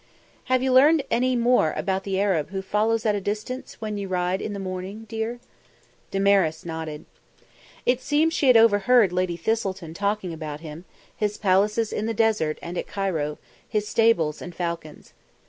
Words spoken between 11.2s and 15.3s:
palaces in the desert and at Cairo; his stables and falcons.